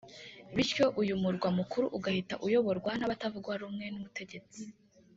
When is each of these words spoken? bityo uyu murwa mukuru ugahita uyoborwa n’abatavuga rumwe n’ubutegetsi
bityo 0.55 0.85
uyu 1.01 1.13
murwa 1.21 1.47
mukuru 1.57 1.85
ugahita 1.97 2.35
uyoborwa 2.45 2.91
n’abatavuga 2.95 3.51
rumwe 3.61 3.85
n’ubutegetsi 3.89 4.61